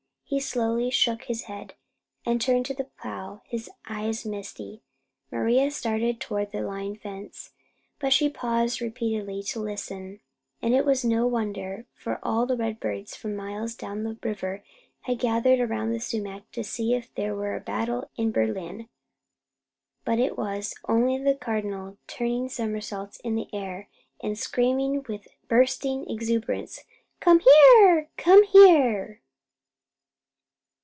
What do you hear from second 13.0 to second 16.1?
from miles down the river had gathered around the